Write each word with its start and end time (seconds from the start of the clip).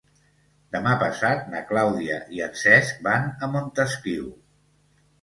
Demà 0.75 0.93
passat 1.03 1.43
na 1.53 1.61
Clàudia 1.73 2.19
i 2.39 2.43
en 2.49 2.59
Cesc 2.65 3.07
van 3.13 3.31
a 3.49 3.55
Montesquiu. 3.55 4.29